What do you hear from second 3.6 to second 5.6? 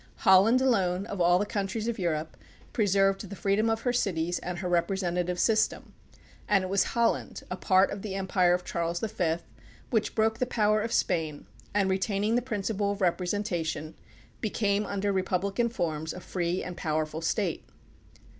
of her cities and her representative